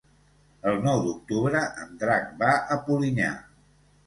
El 0.71 0.79
nou 0.85 1.01
d'octubre 1.07 1.61
en 1.83 1.93
Drac 2.05 2.25
va 2.41 2.55
a 2.57 2.79
Polinyà. 2.89 3.31